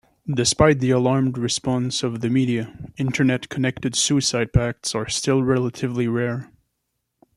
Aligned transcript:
Despite 0.27 0.79
the 0.79 0.89
alarmed 0.89 1.37
response 1.37 2.01
of 2.01 2.21
the 2.21 2.29
media, 2.31 2.91
Internet-connected 2.97 3.93
suicide 3.95 4.51
pacts 4.51 4.95
are 4.95 5.07
still 5.07 5.43
relatively 5.43 6.07
rare. 6.07 6.51